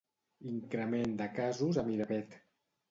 Increment 0.51 1.15
de 1.21 1.29
casos 1.41 1.81
a 1.83 1.87
Miravet. 1.93 2.39